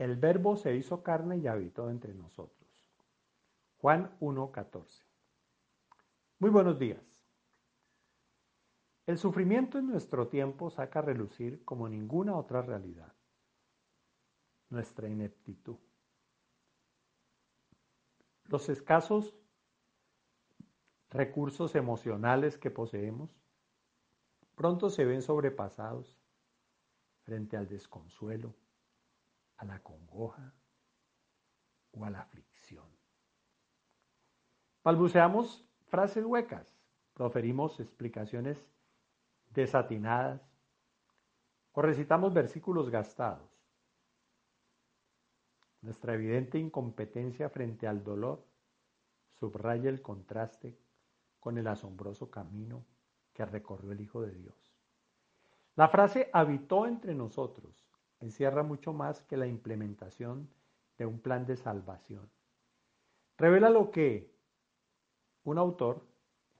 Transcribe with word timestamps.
el 0.00 0.16
verbo 0.16 0.56
se 0.56 0.74
hizo 0.74 1.02
carne 1.02 1.36
y 1.36 1.46
habitó 1.46 1.90
entre 1.90 2.14
nosotros. 2.14 2.90
Juan 3.76 4.16
1.14. 4.20 5.04
Muy 6.38 6.48
buenos 6.48 6.78
días. 6.78 7.04
El 9.04 9.18
sufrimiento 9.18 9.78
en 9.78 9.88
nuestro 9.88 10.28
tiempo 10.28 10.70
saca 10.70 11.00
a 11.00 11.02
relucir 11.02 11.62
como 11.66 11.86
ninguna 11.86 12.34
otra 12.34 12.62
realidad 12.62 13.12
nuestra 14.70 15.06
ineptitud. 15.06 15.76
Los 18.44 18.70
escasos 18.70 19.36
recursos 21.10 21.74
emocionales 21.74 22.56
que 22.56 22.70
poseemos 22.70 23.36
pronto 24.54 24.88
se 24.88 25.04
ven 25.04 25.20
sobrepasados 25.20 26.16
frente 27.24 27.58
al 27.58 27.68
desconsuelo, 27.68 28.54
a 29.60 29.64
la 29.66 29.82
congoja 29.82 30.54
o 31.92 32.04
a 32.04 32.10
la 32.10 32.20
aflicción. 32.22 32.86
Balbuceamos 34.82 35.68
frases 35.88 36.24
huecas, 36.24 36.74
proferimos 37.12 37.78
explicaciones 37.78 38.66
desatinadas 39.50 40.40
o 41.72 41.82
recitamos 41.82 42.32
versículos 42.32 42.88
gastados. 42.88 43.50
Nuestra 45.82 46.14
evidente 46.14 46.58
incompetencia 46.58 47.50
frente 47.50 47.86
al 47.86 48.02
dolor 48.02 48.42
subraya 49.28 49.90
el 49.90 50.00
contraste 50.00 50.78
con 51.38 51.58
el 51.58 51.66
asombroso 51.66 52.30
camino 52.30 52.86
que 53.34 53.44
recorrió 53.44 53.92
el 53.92 54.00
Hijo 54.00 54.22
de 54.22 54.34
Dios. 54.34 54.74
La 55.76 55.88
frase 55.88 56.30
habitó 56.32 56.86
entre 56.86 57.14
nosotros 57.14 57.89
encierra 58.20 58.62
mucho 58.62 58.92
más 58.92 59.22
que 59.22 59.36
la 59.36 59.46
implementación 59.46 60.48
de 60.98 61.06
un 61.06 61.20
plan 61.20 61.46
de 61.46 61.56
salvación. 61.56 62.30
Revela 63.36 63.70
lo 63.70 63.90
que 63.90 64.34
un 65.44 65.58
autor, 65.58 66.06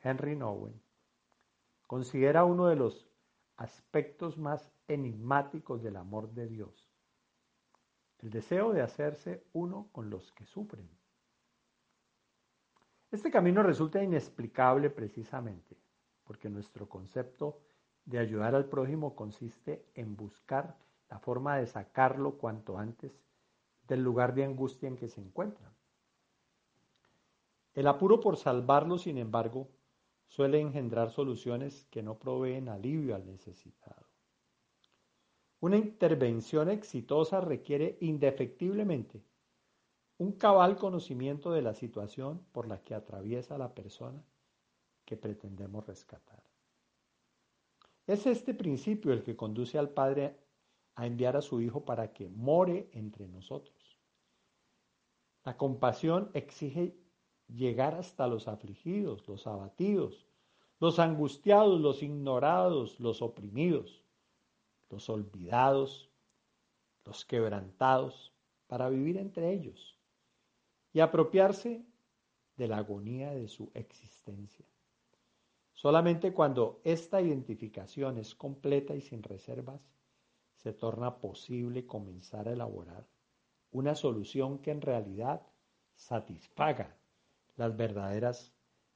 Henry 0.00 0.36
Nowen, 0.36 0.80
considera 1.86 2.44
uno 2.44 2.66
de 2.66 2.76
los 2.76 3.08
aspectos 3.56 4.36
más 4.36 4.70
enigmáticos 4.86 5.82
del 5.82 5.96
amor 5.96 6.30
de 6.32 6.46
Dios, 6.46 6.92
el 8.18 8.30
deseo 8.30 8.72
de 8.72 8.82
hacerse 8.82 9.46
uno 9.52 9.88
con 9.92 10.10
los 10.10 10.32
que 10.32 10.44
sufren. 10.44 10.88
Este 13.10 13.30
camino 13.30 13.62
resulta 13.62 14.02
inexplicable 14.02 14.90
precisamente 14.90 15.76
porque 16.24 16.50
nuestro 16.50 16.88
concepto 16.88 17.62
de 18.04 18.18
ayudar 18.18 18.54
al 18.54 18.66
prójimo 18.66 19.14
consiste 19.14 19.86
en 19.94 20.16
buscar 20.16 20.76
la 21.08 21.18
forma 21.18 21.56
de 21.56 21.66
sacarlo 21.66 22.38
cuanto 22.38 22.78
antes 22.78 23.12
del 23.86 24.02
lugar 24.02 24.34
de 24.34 24.44
angustia 24.44 24.88
en 24.88 24.96
que 24.96 25.08
se 25.08 25.20
encuentra. 25.20 25.72
El 27.74 27.86
apuro 27.86 28.20
por 28.20 28.36
salvarlo, 28.36 28.98
sin 28.98 29.18
embargo, 29.18 29.68
suele 30.28 30.60
engendrar 30.60 31.10
soluciones 31.10 31.86
que 31.90 32.02
no 32.02 32.18
proveen 32.18 32.68
alivio 32.68 33.14
al 33.14 33.26
necesitado. 33.26 34.06
Una 35.60 35.76
intervención 35.76 36.70
exitosa 36.70 37.40
requiere 37.40 37.96
indefectiblemente 38.00 39.22
un 40.18 40.32
cabal 40.32 40.76
conocimiento 40.76 41.52
de 41.52 41.62
la 41.62 41.74
situación 41.74 42.44
por 42.52 42.66
la 42.66 42.82
que 42.82 42.94
atraviesa 42.94 43.58
la 43.58 43.74
persona 43.74 44.24
que 45.04 45.16
pretendemos 45.16 45.86
rescatar. 45.86 46.42
Es 48.06 48.26
este 48.26 48.54
principio 48.54 49.12
el 49.12 49.22
que 49.22 49.36
conduce 49.36 49.78
al 49.78 49.90
Padre 49.90 50.38
a 50.96 51.06
enviar 51.06 51.36
a 51.36 51.42
su 51.42 51.60
Hijo 51.60 51.84
para 51.84 52.12
que 52.12 52.28
more 52.28 52.90
entre 52.92 53.28
nosotros. 53.28 53.98
La 55.44 55.56
compasión 55.56 56.30
exige 56.34 56.96
llegar 57.46 57.94
hasta 57.94 58.26
los 58.26 58.48
afligidos, 58.48 59.28
los 59.28 59.46
abatidos, 59.46 60.26
los 60.80 60.98
angustiados, 60.98 61.80
los 61.80 62.02
ignorados, 62.02 62.98
los 62.98 63.22
oprimidos, 63.22 64.02
los 64.90 65.08
olvidados, 65.08 66.10
los 67.04 67.24
quebrantados, 67.24 68.32
para 68.66 68.88
vivir 68.88 69.16
entre 69.16 69.52
ellos 69.52 69.96
y 70.92 71.00
apropiarse 71.00 71.84
de 72.56 72.68
la 72.68 72.78
agonía 72.78 73.32
de 73.32 73.48
su 73.48 73.70
existencia. 73.74 74.66
Solamente 75.72 76.32
cuando 76.32 76.80
esta 76.84 77.20
identificación 77.20 78.18
es 78.18 78.34
completa 78.34 78.94
y 78.94 79.02
sin 79.02 79.22
reservas, 79.22 79.80
se 80.56 80.72
torna 80.72 81.18
posible 81.18 81.86
comenzar 81.86 82.48
a 82.48 82.52
elaborar 82.52 83.06
una 83.70 83.94
solución 83.94 84.58
que 84.58 84.70
en 84.70 84.80
realidad 84.80 85.42
satisfaga 85.94 86.96
las 87.56 87.76
verdaderas 87.76 88.52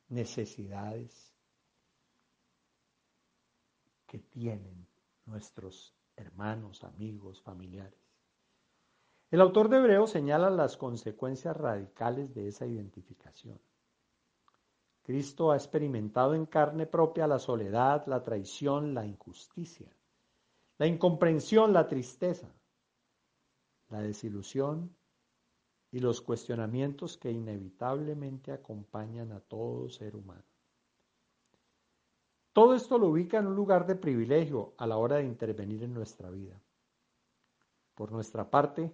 necesidades 0.09 1.34
que 4.06 4.19
tienen 4.19 4.87
nuestros 5.26 5.94
hermanos, 6.16 6.82
amigos, 6.84 7.41
familiares. 7.43 8.00
El 9.31 9.41
autor 9.41 9.69
de 9.69 9.77
Hebreo 9.77 10.06
señala 10.06 10.50
las 10.50 10.77
consecuencias 10.77 11.56
radicales 11.56 12.34
de 12.34 12.48
esa 12.48 12.66
identificación. 12.66 13.60
Cristo 15.03 15.53
ha 15.53 15.56
experimentado 15.56 16.34
en 16.34 16.47
carne 16.47 16.87
propia 16.87 17.27
la 17.27 17.38
soledad, 17.38 18.06
la 18.06 18.22
traición, 18.22 18.92
la 18.92 19.06
injusticia, 19.06 19.91
la 20.80 20.86
incomprensión, 20.86 21.74
la 21.74 21.86
tristeza, 21.86 22.48
la 23.91 24.00
desilusión 24.00 24.96
y 25.91 25.98
los 25.98 26.22
cuestionamientos 26.22 27.18
que 27.18 27.30
inevitablemente 27.30 28.50
acompañan 28.50 29.30
a 29.32 29.41
todo 29.41 29.91
ser 29.91 30.16
humano. 30.16 30.42
Todo 32.54 32.74
esto 32.74 32.96
lo 32.96 33.08
ubica 33.08 33.36
en 33.36 33.48
un 33.48 33.56
lugar 33.56 33.86
de 33.86 33.94
privilegio 33.94 34.72
a 34.78 34.86
la 34.86 34.96
hora 34.96 35.16
de 35.16 35.24
intervenir 35.24 35.82
en 35.82 35.92
nuestra 35.92 36.30
vida. 36.30 36.58
Por 37.94 38.10
nuestra 38.10 38.48
parte, 38.48 38.91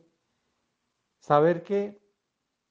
saber 1.20 1.62
que 1.62 2.02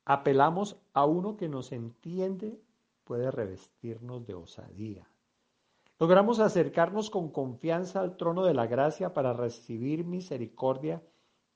apelamos 0.04 0.76
a 0.92 1.06
uno 1.06 1.38
que 1.38 1.48
nos 1.48 1.72
entiende 1.72 2.62
puede 3.06 3.32
revestirnos 3.32 4.28
de 4.28 4.34
osadía. 4.34 5.08
Logramos 5.98 6.40
acercarnos 6.40 7.10
con 7.10 7.30
confianza 7.30 8.02
al 8.02 8.18
trono 8.18 8.44
de 8.44 8.54
la 8.54 8.68
gracia 8.68 9.14
para 9.14 9.32
recibir 9.32 10.04
misericordia 10.04 11.02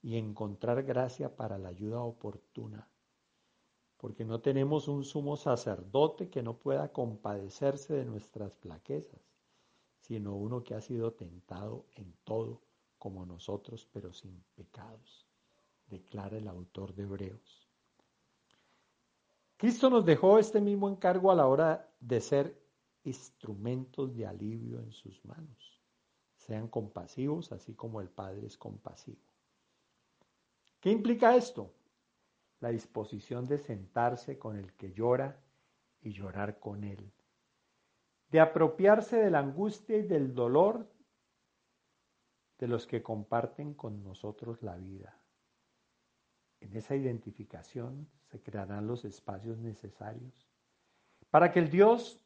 y 0.01 0.17
encontrar 0.17 0.83
gracia 0.83 1.35
para 1.35 1.57
la 1.57 1.69
ayuda 1.69 1.99
oportuna. 2.01 2.87
Porque 3.97 4.23
no 4.23 4.39
tenemos 4.39 4.87
un 4.87 5.03
sumo 5.03 5.35
sacerdote 5.35 6.29
que 6.29 6.41
no 6.41 6.57
pueda 6.57 6.93
compadecerse 6.93 7.93
de 7.93 8.05
nuestras 8.05 8.53
flaquezas, 8.53 9.19
sino 9.99 10.35
uno 10.35 10.63
que 10.63 10.73
ha 10.73 10.79
sido 10.79 11.11
tentado 11.11 11.85
en 11.97 12.13
todo 12.23 12.61
como 12.97 13.25
nosotros, 13.25 13.87
pero 13.91 14.13
sin 14.13 14.41
pecados, 14.55 15.25
declara 15.87 16.37
el 16.37 16.47
autor 16.47 16.95
de 16.95 17.03
Hebreos. 17.03 17.67
Cristo 19.57 19.89
nos 19.89 20.05
dejó 20.05 20.39
este 20.39 20.61
mismo 20.61 20.87
encargo 20.87 21.29
a 21.29 21.35
la 21.35 21.45
hora 21.47 21.89
de 21.99 22.21
ser 22.21 22.68
instrumentos 23.09 24.15
de 24.15 24.25
alivio 24.25 24.79
en 24.79 24.91
sus 24.91 25.23
manos. 25.25 25.81
Sean 26.35 26.67
compasivos, 26.67 27.51
así 27.51 27.73
como 27.73 28.01
el 28.01 28.09
Padre 28.09 28.45
es 28.47 28.57
compasivo. 28.57 29.21
¿Qué 30.79 30.91
implica 30.91 31.35
esto? 31.35 31.73
La 32.61 32.69
disposición 32.69 33.45
de 33.47 33.57
sentarse 33.57 34.37
con 34.37 34.57
el 34.57 34.73
que 34.73 34.93
llora 34.93 35.41
y 36.01 36.11
llorar 36.11 36.59
con 36.59 36.83
él. 36.83 37.11
De 38.29 38.39
apropiarse 38.39 39.17
de 39.17 39.31
la 39.31 39.39
angustia 39.39 39.97
y 39.97 40.03
del 40.03 40.33
dolor 40.33 40.87
de 42.59 42.67
los 42.67 42.85
que 42.85 43.01
comparten 43.01 43.73
con 43.73 44.03
nosotros 44.03 44.61
la 44.61 44.75
vida. 44.75 45.17
En 46.61 46.75
esa 46.75 46.95
identificación 46.95 48.09
se 48.25 48.41
crearán 48.41 48.85
los 48.85 49.05
espacios 49.05 49.57
necesarios 49.57 50.49
para 51.29 51.51
que 51.51 51.59
el 51.59 51.69
Dios 51.69 52.25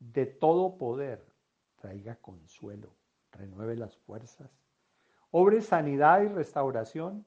de 0.00 0.26
todo 0.26 0.76
poder 0.78 1.24
traiga 1.76 2.16
consuelo, 2.16 2.96
renueve 3.30 3.76
las 3.76 3.96
fuerzas, 3.96 4.50
obre 5.30 5.60
sanidad 5.60 6.22
y 6.22 6.28
restauración 6.28 7.24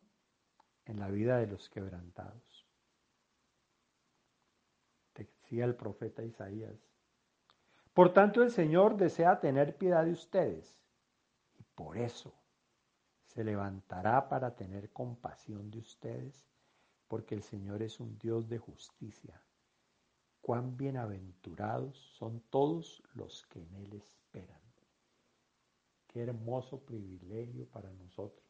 en 0.86 1.00
la 1.00 1.10
vida 1.10 1.38
de 1.38 1.48
los 1.48 1.70
quebrantados. 1.70 2.68
Decía 5.16 5.66
el 5.66 5.76
profeta 5.76 6.24
Isaías. 6.24 6.76
Por 7.94 8.12
tanto, 8.12 8.42
el 8.42 8.52
Señor 8.52 8.98
desea 8.98 9.40
tener 9.40 9.78
piedad 9.78 10.04
de 10.04 10.12
ustedes 10.12 10.82
y 11.60 11.64
por 11.76 11.98
eso 11.98 12.34
se 13.26 13.44
levantará 13.44 14.28
para 14.30 14.56
tener 14.56 14.92
compasión 14.92 15.70
de 15.70 15.80
ustedes, 15.80 16.46
porque 17.08 17.36
el 17.36 17.44
Señor 17.44 17.84
es 17.84 18.00
un 18.00 18.18
Dios 18.18 18.50
de 18.50 18.58
justicia. 18.58 19.40
Cuán 20.44 20.78
bienaventurados 20.78 21.98
son 22.20 22.42
todos 22.52 23.02
los 23.16 23.48
que 23.48 23.64
en 23.64 23.74
Él 23.76 23.94
esperan. 23.94 24.62
Qué 26.06 26.22
hermoso 26.22 26.86
privilegio 26.86 27.66
para 27.72 27.92
nosotros 27.94 28.44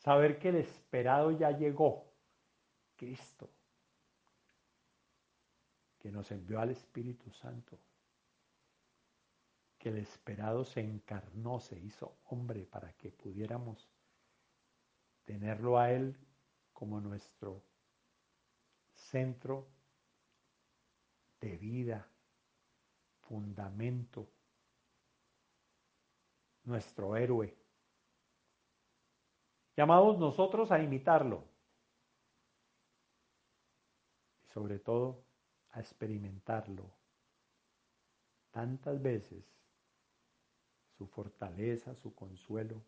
Saber 0.00 0.38
que 0.38 0.48
el 0.48 0.56
esperado 0.56 1.30
ya 1.30 1.50
llegó, 1.50 2.10
Cristo, 2.96 3.50
que 5.98 6.10
nos 6.10 6.30
envió 6.30 6.58
al 6.58 6.70
Espíritu 6.70 7.30
Santo, 7.32 7.78
que 9.78 9.90
el 9.90 9.98
esperado 9.98 10.64
se 10.64 10.80
encarnó, 10.80 11.60
se 11.60 11.78
hizo 11.78 12.16
hombre 12.24 12.64
para 12.64 12.94
que 12.94 13.10
pudiéramos 13.10 13.90
tenerlo 15.26 15.78
a 15.78 15.92
Él 15.92 16.16
como 16.72 16.98
nuestro 17.02 17.62
centro 18.94 19.68
de 21.40 21.56
vida, 21.56 22.06
fundamento, 23.22 24.28
nuestro 26.64 27.16
héroe. 27.16 27.56
Llamados 29.76 30.18
nosotros 30.18 30.70
a 30.72 30.82
imitarlo 30.82 31.44
y 34.44 34.48
sobre 34.48 34.78
todo 34.78 35.24
a 35.70 35.80
experimentarlo 35.80 36.90
tantas 38.50 39.00
veces, 39.00 39.44
su 40.98 41.06
fortaleza, 41.06 41.94
su 41.94 42.14
consuelo, 42.14 42.82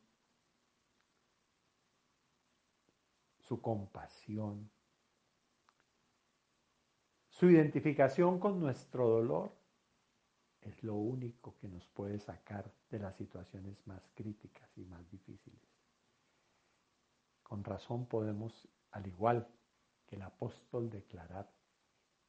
su 3.39 3.61
compasión, 3.63 4.71
su 7.43 7.51
identificación 7.51 8.39
con 8.39 8.61
nuestro 8.61 9.09
dolor 9.09 9.51
es 10.61 10.81
lo 10.85 10.95
único 10.95 11.57
que 11.59 11.67
nos 11.67 11.85
puede 11.89 12.21
sacar 12.21 12.73
de 12.89 13.01
las 13.01 13.17
situaciones 13.17 13.85
más 13.85 14.09
críticas 14.15 14.71
y 14.79 14.85
más 14.85 15.11
difíciles. 15.11 15.61
Con 17.43 17.65
razón 17.65 18.07
podemos, 18.07 18.69
al 18.93 19.09
igual 19.09 19.49
que 20.07 20.15
el 20.15 20.23
apóstol, 20.23 20.89
declarar 20.89 21.51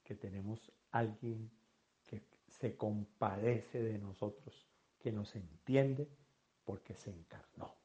que 0.04 0.16
tenemos 0.16 0.72
alguien 0.90 1.52
que 2.08 2.24
se 2.48 2.76
compadece 2.76 3.84
de 3.84 4.00
nosotros, 4.00 4.68
que 4.98 5.12
nos 5.12 5.36
entiende 5.36 6.10
porque 6.66 6.96
se 6.96 7.12
encarnó. 7.12 7.83